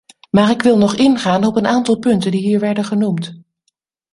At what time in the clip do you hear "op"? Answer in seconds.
1.45-1.55